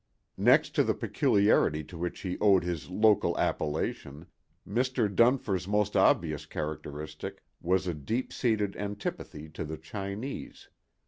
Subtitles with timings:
[0.39, 4.25] Next to the peculiarity to which he owed his local appellation,
[4.67, 5.07] Mr.
[5.07, 10.69] Dunfer's most obvious characteristic was a deep seated antipathy to the Chinese.